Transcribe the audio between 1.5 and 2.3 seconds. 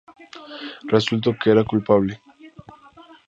era culpable.